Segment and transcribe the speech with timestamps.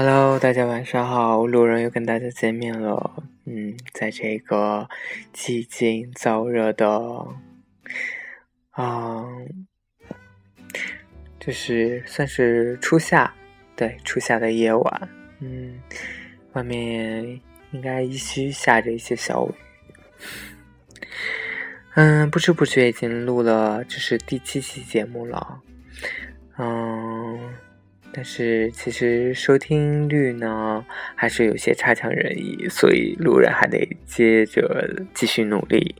[0.00, 3.20] Hello，大家晚上好，路人又跟大家见面了。
[3.46, 4.88] 嗯，在这个
[5.34, 6.86] 寂静燥热的，
[8.76, 9.66] 嗯，
[11.40, 13.34] 就是算是初夏，
[13.74, 15.08] 对，初夏的夜晚，
[15.40, 15.82] 嗯，
[16.52, 17.40] 外面
[17.72, 19.52] 应该依稀下着一些小雨。
[21.96, 25.60] 嗯，不知不觉已经录了，这是第七期节目了。
[26.56, 27.52] 嗯。
[28.18, 35.94] 但是其实收听率呢，还是有些差强人意，所以路人还得接着继续努力。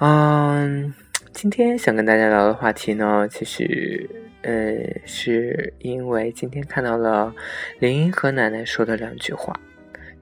[0.00, 0.94] 嗯，
[1.30, 4.08] 今天想跟大家聊的话题呢，其实
[4.40, 7.34] 呃，是因为今天看到了
[7.80, 9.60] 林和奶奶说的两句话，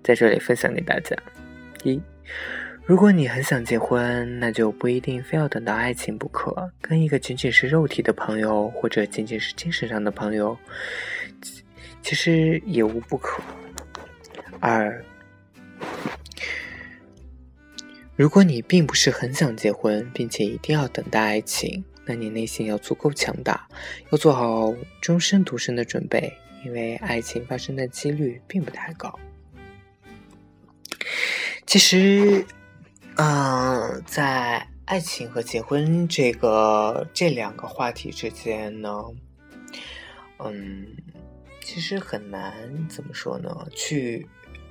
[0.02, 1.16] 在这里分享给大家。
[1.84, 2.02] 一。
[2.84, 6.70] 如果你很想结婚，那就不一定非要等到爱情不可。
[6.80, 10.58] 跟一个仅仅是肉体的朋友，或者仅仅是精神上的朋友，
[12.02, 13.40] 其实也无不可。
[14.58, 15.02] 二，
[18.16, 23.66] 如果你并不是很想结婚，并且一定要等待爱情，那你内心要足够强大，
[24.10, 26.32] 要做好终身独身的准备，
[26.64, 29.16] 因为爱情发生的几率并不太高。
[31.64, 32.44] 其实。
[33.16, 39.04] 嗯，在爱情和结婚这个这两个话题之间呢，
[40.38, 40.86] 嗯，
[41.60, 43.54] 其实很难怎么说呢？
[43.76, 44.26] 去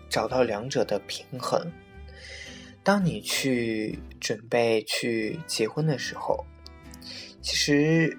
[0.10, 1.72] 找到两者的平衡。
[2.84, 6.44] 当你去准备去结婚的时候，
[7.42, 8.18] 其实，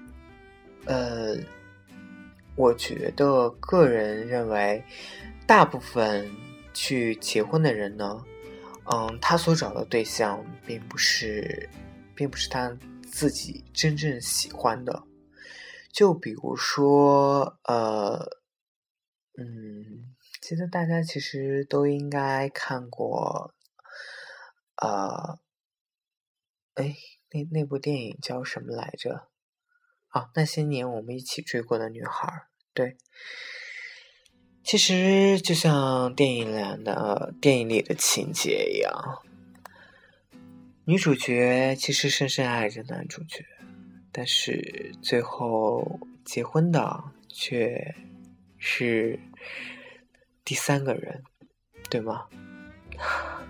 [0.85, 1.35] 呃，
[2.55, 4.81] 我觉得个人认为，
[5.45, 6.31] 大部分
[6.73, 8.23] 去结婚的人呢。
[8.91, 11.69] 嗯，他所找的对象并不是，
[12.15, 12.77] 并不是他
[13.09, 15.03] 自己真正喜欢的。
[15.91, 18.41] 就比如说，呃，
[19.37, 23.53] 嗯，其实大家其实都应该看过，
[24.75, 25.39] 呃，
[26.73, 26.95] 哎，
[27.31, 29.29] 那那部电影叫什么来着？
[30.09, 32.97] 啊，那些年我们一起追过的女孩，对。
[34.63, 39.19] 其实就像电影里的电影里的情节一样，
[40.85, 43.45] 女主角其实深深爱着男主角，
[44.11, 47.93] 但是最后结婚的却
[48.57, 49.19] 是
[50.45, 51.21] 第三个人，
[51.89, 52.25] 对吗？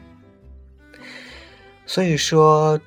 [1.85, 2.79] 所以说，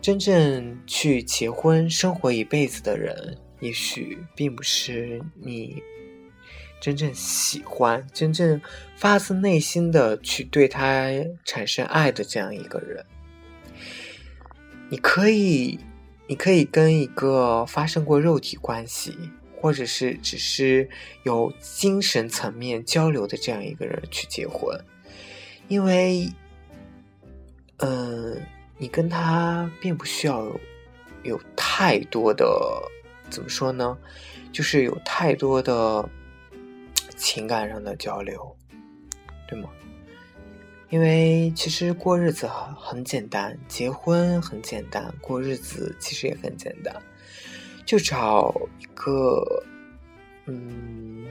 [0.00, 5.82] 真正去结婚生活一辈子的人，也许并不是你。
[6.82, 8.60] 真正喜欢、真正
[8.96, 11.06] 发自内心的去对他
[11.44, 13.06] 产生爱的这样一个人，
[14.90, 15.78] 你可以，
[16.26, 19.16] 你可以跟一个发生过肉体关系，
[19.60, 20.90] 或者是只是
[21.22, 24.76] 有精神层面交流的这样一个人去结婚，
[25.68, 26.28] 因为，
[27.76, 28.42] 嗯，
[28.76, 30.50] 你跟他并不需要
[31.22, 32.44] 有太多的，
[33.30, 33.96] 怎么说呢？
[34.50, 36.10] 就是有太多的。
[37.22, 38.56] 情感上的交流，
[39.46, 39.70] 对吗？
[40.90, 46.92] 因为其实过日子很简单，结婚很简单，过日子其实也很简单，
[47.86, 49.62] 就找一个，
[50.46, 51.24] 嗯，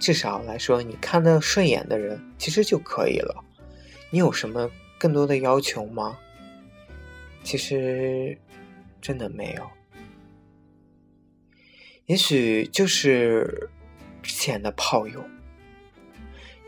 [0.00, 3.44] 至少来说你看得顺眼的人，其实就可以了。
[4.10, 4.68] 你有什么
[4.98, 6.18] 更多的要求吗？
[7.44, 8.36] 其实
[9.00, 9.70] 真的没有，
[12.06, 13.70] 也许就是。
[14.22, 15.22] 之前的炮友，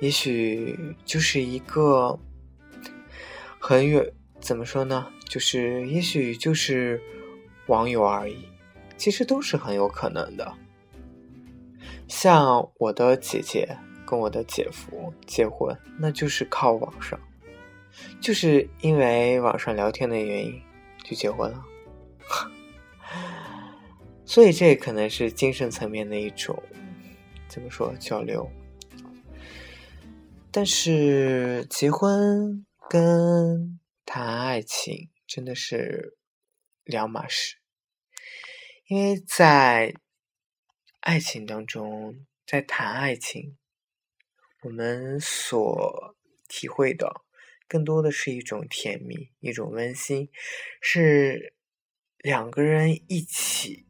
[0.01, 2.19] 也许就是一个
[3.59, 5.07] 很远，怎么说呢？
[5.29, 7.01] 就是也许就是
[7.67, 8.49] 网友而已，
[8.97, 10.53] 其实都是很有可能的。
[12.09, 17.19] 像我的姐姐跟我的姐夫结婚，那就是靠网上，
[18.21, 20.61] 就是因为网上聊天的原因
[21.03, 21.65] 就结婚了。
[24.27, 26.63] 所以这可能是精神层面的一种。
[27.55, 28.51] 怎么说交流？
[30.51, 36.17] 但是结婚跟谈爱情真的是
[36.83, 37.59] 两码事，
[38.89, 39.95] 因为在
[40.99, 43.57] 爱情当中，在谈爱情，
[44.63, 46.17] 我们所
[46.49, 47.23] 体会的
[47.69, 50.29] 更多的是一种甜蜜，一种温馨，
[50.81, 51.55] 是
[52.19, 53.87] 两个人一起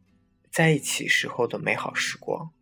[0.52, 2.52] 在一起时候的美好时光。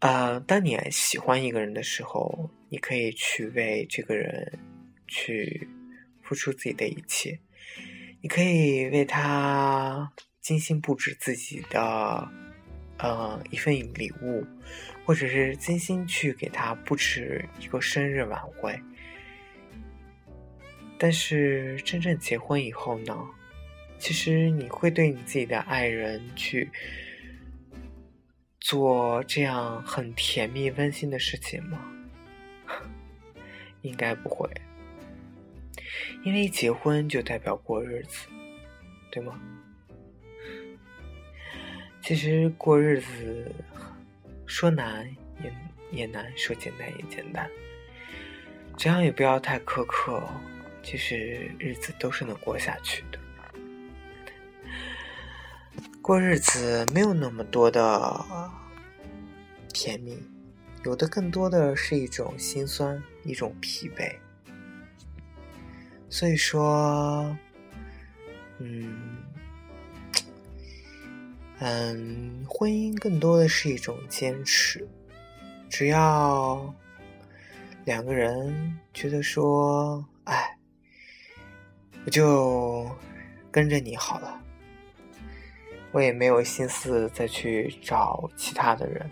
[0.00, 4.58] 你，呃，当你喜欢一个人的时候，你可以去为这个人
[5.06, 5.68] 去
[6.22, 7.38] 付出自己的一切，
[8.22, 10.10] 你可以为他
[10.40, 12.28] 精心布置自己的，
[12.98, 14.46] 呃，一份礼物，
[15.04, 18.78] 或者是精心去给他布置一个生日晚会。
[20.98, 23.16] 但是真正结婚以后呢，
[23.98, 26.70] 其实你会对你自己的爱人去
[28.70, 31.80] 做这样很甜蜜温馨的事情吗？
[33.82, 34.48] 应该不会，
[36.22, 38.28] 因为结婚就代表过日子，
[39.10, 39.40] 对吗？
[42.00, 43.52] 其实过日子
[44.46, 45.04] 说难
[45.42, 45.52] 也
[45.90, 47.50] 也难，说简单也简单，
[48.76, 50.22] 只要你不要太苛刻。
[50.80, 53.18] 其实日子都是能过下去的，
[56.10, 58.26] 过日子没有那么多的
[59.72, 60.20] 甜蜜，
[60.84, 64.12] 有的更多的是一种心酸，一种疲惫。
[66.08, 67.36] 所以说，
[68.58, 69.22] 嗯
[71.60, 74.84] 嗯，婚姻更多的是一种坚持，
[75.68, 76.74] 只要
[77.84, 80.58] 两个人觉得说，哎。
[82.04, 82.90] 我就
[83.52, 84.42] 跟着你好了，
[85.92, 89.08] 我也没有心思再去找其他的人。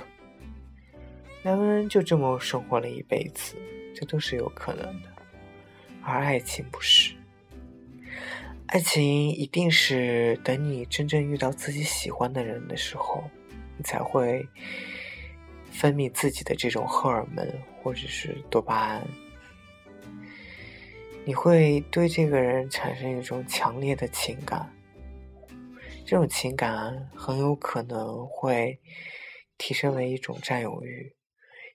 [1.42, 3.56] 两个人就这么生活了一辈子，
[3.94, 5.08] 这都是有可能的。
[6.02, 7.14] 而爱情不是，
[8.66, 13.22] 爱情一定是等你真正遇到自己喜欢的人的时候，
[13.76, 14.46] 你才会
[15.70, 17.46] 分泌自己的这种荷尔蒙
[17.82, 19.06] 或者是多巴胺。
[21.24, 24.70] 你会对这个人产生一种强烈的情感，
[26.08, 28.80] 这种情感很有可能会
[29.58, 31.14] 提升为一种占有欲，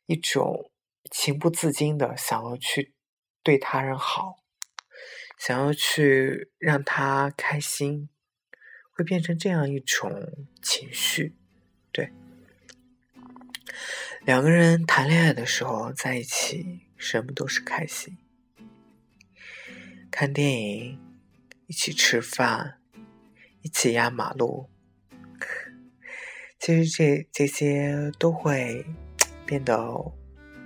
[0.07, 0.71] 一种
[1.11, 2.95] 情不自禁的想要去
[3.43, 4.37] 对他人好，
[5.37, 8.09] 想要去让他开心，
[8.93, 10.11] 会变成这样一种
[10.63, 11.35] 情绪。
[11.91, 12.11] 对，
[14.25, 18.17] 两个人谈恋爱的时候在一起，什么都是开心。
[20.09, 20.99] 看电影，
[21.67, 22.79] 一起吃饭，
[23.63, 24.69] 一起压马路，
[26.59, 28.85] 其实这这些都会
[29.45, 29.81] 变得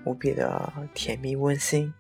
[0.04, 1.94] 无比的甜蜜温馨，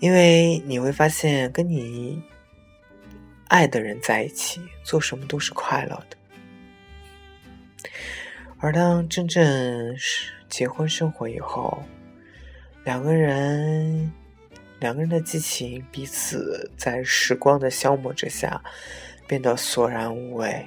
[0.00, 2.22] 因为你会发现跟你
[3.48, 6.16] 爱的人在一起，做什么都是快乐的，
[8.58, 11.82] 而当真正是结婚生活以后，
[12.84, 14.12] 两个人。
[14.82, 18.60] 两个人的激情，彼此在时光的消磨之下，
[19.28, 20.66] 变得索然无味。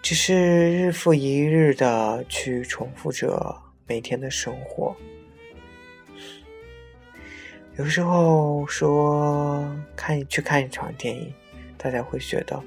[0.00, 3.54] 只是日复一日的去重复着
[3.86, 4.96] 每天的生活。
[7.76, 9.62] 有时候说
[9.94, 11.30] 看去看一场电影，
[11.76, 12.58] 大家会觉得，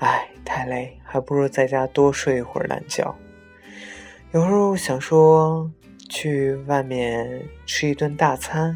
[0.00, 3.14] 哎，太累，还不如在家多睡一会儿懒觉。
[4.32, 5.70] 有时候想说
[6.08, 8.74] 去外面吃一顿大餐。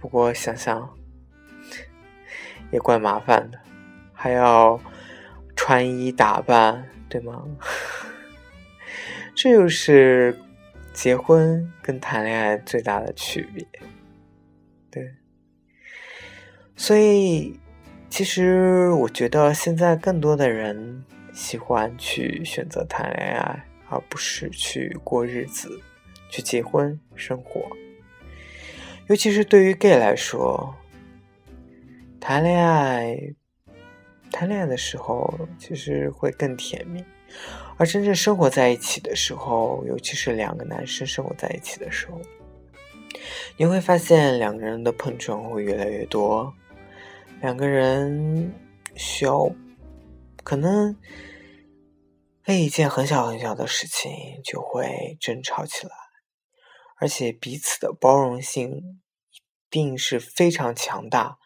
[0.00, 0.88] 不过想想
[2.72, 3.58] 也怪麻烦的，
[4.12, 4.80] 还要
[5.54, 7.44] 穿衣打扮，对吗？
[9.36, 10.36] 这就是
[10.92, 13.66] 结婚跟谈恋爱最大的区别，
[14.90, 15.14] 对。
[16.76, 17.60] 所以，
[18.08, 25.80] 其实我觉得现在更多的人喜欢去选择谈恋爱，而不是去过日子，
[26.30, 27.68] 去结婚生活。
[29.10, 30.72] 尤其是对于 gay 来说，
[32.20, 33.18] 谈恋爱，
[34.30, 37.04] 谈恋爱的时候其实会更甜蜜，
[37.76, 42.20] 而真正生活在一起的时候，尤其是两个男生生活在一起的时候，
[43.56, 46.54] 你会发现两个人的碰撞会越来越多，
[47.40, 48.54] 两个人
[48.94, 49.50] 需要
[50.44, 50.96] 可能
[52.46, 54.12] 为一件很小很小的事情
[54.44, 56.09] 就会争吵起来。
[57.00, 59.00] 而且彼此的包容性
[59.32, 59.40] 一
[59.70, 61.38] 定是非常强大，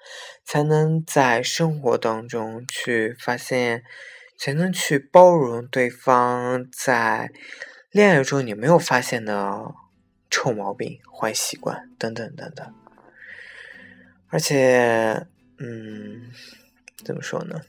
[0.44, 3.84] 才能在生活当中去发现，
[4.36, 7.30] 才能去包容对方在
[7.92, 9.74] 恋爱中你没有发现的
[10.28, 12.74] 臭毛病、坏习惯等等等等。
[14.28, 16.32] 而且，嗯，
[17.04, 17.60] 怎么说呢？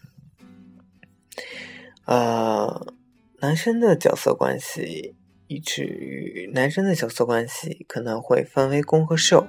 [2.06, 2.94] 呃，
[3.42, 5.15] 男生的角色关系。
[5.48, 9.48] 以至于男生的角色关系可能会分为攻和受。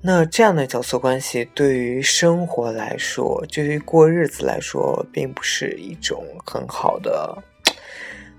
[0.00, 7.36] 那这样的角色关系对于生活来说，对于过日子来说，并不是一种很好的、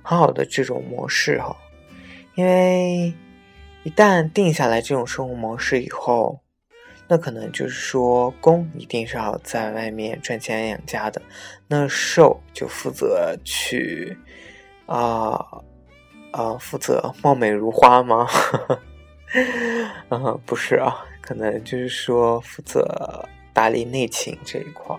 [0.02, 1.56] 很好的这种模式哈。
[2.36, 3.14] 因为
[3.84, 6.40] 一旦定下来这种生活模式以后，
[7.10, 11.22] 那可能就是说，公一定是要在外面赚钱养家的，
[11.68, 14.18] 那受就负责去。
[14.86, 15.38] 啊
[16.32, 18.28] 啊，负责貌美如花吗？
[20.10, 24.96] 嗯， 不是啊，可能就是说负责打理内勤这一块。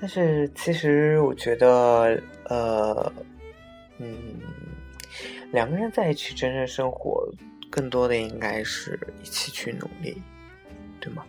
[0.00, 3.12] 但是其实我觉得，呃，
[3.98, 4.40] 嗯，
[5.52, 7.26] 两个人在一起真正生活，
[7.70, 10.20] 更多的应该是一起去努力，
[11.00, 11.24] 对吗？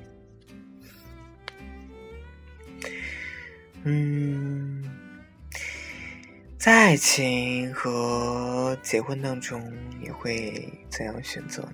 [3.84, 4.84] 嗯，
[6.64, 11.74] 在爱情和结婚当中，你会怎样选择呢？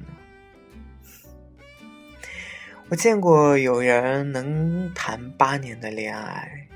[2.90, 6.68] 我见过有人能谈八年的恋爱。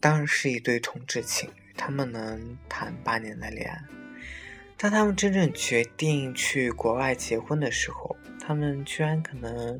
[0.00, 3.78] 当然是一对同志情侣，他们能谈八年的恋爱。
[4.78, 9.78] 当他们真正决定去国外结婚的时候，他们居然可能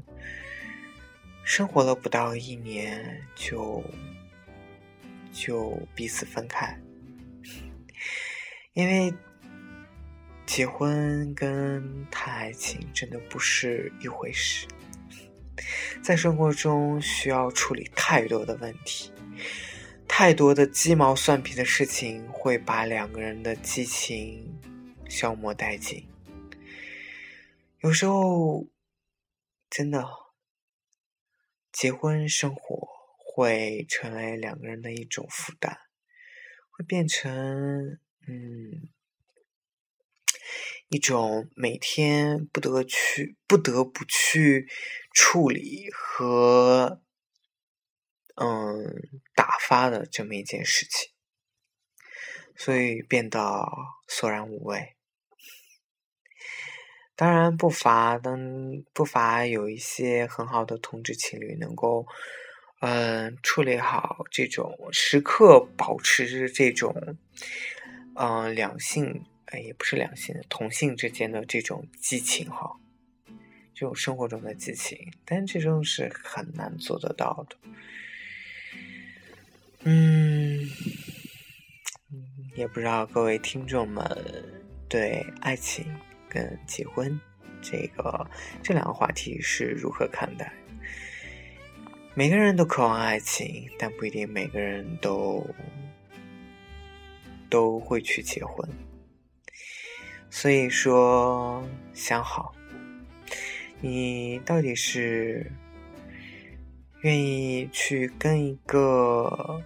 [1.43, 3.83] 生活了不到一年就
[5.41, 6.77] 就彼此分开，
[8.73, 9.15] 因为
[10.45, 14.67] 结婚跟谈爱情真的不是一回事，
[16.03, 19.13] 在生活中需要处理太多的问题。
[20.09, 24.59] 太多的鸡毛蒜皮的事情会把两个人的激情
[25.09, 26.05] 消磨殆尽。
[27.81, 28.67] 有时候，
[29.71, 30.05] 真的，
[31.71, 32.88] 结婚生活
[33.39, 35.77] 会成为两个人的一种负担，
[36.71, 37.31] 会变成
[38.27, 38.91] 嗯
[40.89, 44.67] 一种每天不得去、不得不去
[45.13, 47.01] 处理和。
[48.41, 48.85] 嗯，
[49.35, 51.11] 打发的这么一件事情，
[52.57, 53.67] 所以变得
[54.07, 54.95] 索然无味。
[57.17, 58.39] 当然，不乏当
[58.93, 62.07] 不乏有一些很好的同志情侣，能够
[62.81, 67.17] 嗯处理好这种时刻保持着这种
[68.15, 72.71] 嗯两性哎也不是两性同性之间的这种激情哈，
[73.75, 77.57] 这种生活中的激情，但这种是很难做得到的。
[79.85, 80.69] 嗯，
[82.55, 84.05] 也不知道各位听众们
[84.89, 85.87] 对爱情
[86.29, 87.19] 跟结婚
[87.63, 88.29] 这个
[88.63, 90.53] 这两个话题是如何看待？
[92.19, 95.47] 每个人都渴望爱情，但不一定每个人都
[97.49, 98.69] 都会去结婚。
[100.29, 102.53] 所以说，想好，
[103.81, 105.49] 你到底是？
[107.03, 109.63] 愿意去跟一个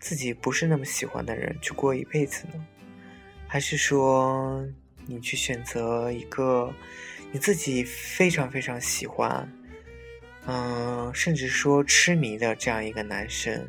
[0.00, 2.66] 自己不是那么喜欢的人去过一辈子呢，
[3.46, 4.66] 还是说
[5.06, 6.74] 你去选择一个
[7.30, 9.48] 你自己非常非常喜欢，
[10.48, 13.68] 嗯，甚至说痴迷的这样一个男生，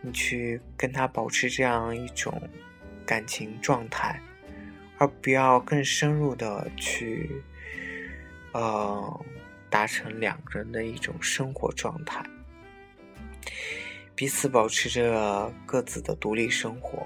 [0.00, 2.42] 你去跟他保持这样一种
[3.04, 4.18] 感情状态，
[4.96, 7.30] 而不要更深入的去，
[8.52, 9.24] 呃。
[9.68, 12.24] 达成两个人的一种生活状态，
[14.14, 17.04] 彼此保持着各自的独立生活。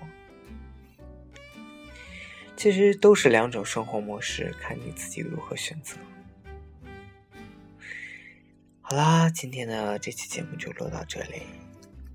[2.54, 5.96] 其实都是两种生活模式，看你自己如何选择。
[8.90, 11.42] 好啦，今天的这期节目就录到这里。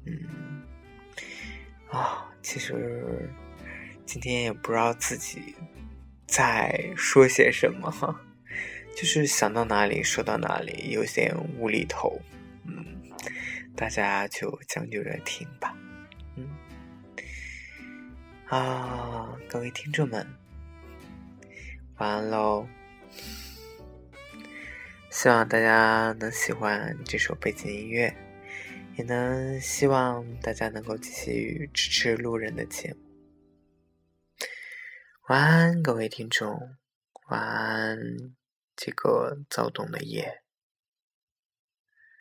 [0.04, 0.62] 嗯，
[1.90, 3.32] 啊，其实
[4.06, 5.56] 今天也不知道自己
[6.28, 8.20] 在说些什么。
[8.94, 12.20] 就是想到哪里说到哪里，有点无厘头，
[12.66, 13.10] 嗯，
[13.74, 15.74] 大家就将就着听吧，
[16.36, 16.50] 嗯，
[18.48, 20.28] 啊，各位听众们，
[22.00, 22.68] 晚安喽！
[25.16, 28.14] 希望大家能喜欢这首背景音乐，
[28.98, 33.00] 也能希望大家能够继续支持路人的节目。
[35.30, 36.60] 晚安，各位听众，
[37.30, 37.98] 晚安。
[38.76, 40.42] 这个躁动的夜。